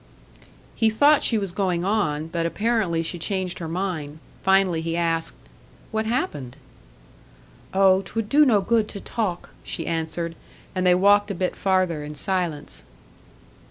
He 0.75 0.89
thought 0.89 1.21
she 1.21 1.37
was 1.37 1.51
going 1.51 1.85
on, 1.85 2.25
but 2.25 2.47
apparently 2.47 3.03
she 3.03 3.19
changed 3.19 3.59
her 3.59 3.67
mind. 3.67 4.17
Finally 4.41 4.81
he 4.81 4.97
asked, 4.97 5.35
"What 5.91 6.07
happened?" 6.07 6.55
"Oh, 7.71 8.01
'twould 8.01 8.27
do 8.27 8.43
no 8.43 8.61
good 8.61 8.87
to 8.87 8.99
talk," 8.99 9.51
she 9.63 9.85
answered; 9.85 10.33
and 10.73 10.87
they 10.87 10.95
walked 10.95 11.29
a 11.29 11.35
bit 11.35 11.55
farther 11.55 12.03
in 12.03 12.15
silence. 12.15 12.83